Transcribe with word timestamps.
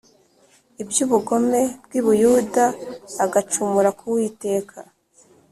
iby 0.81 0.95
ubugome 1.05 1.61
bwi 1.85 1.99
Buyuda 2.05 2.65
agacumura 3.23 3.89
ku 3.97 4.03
Uwiteka 4.11 4.77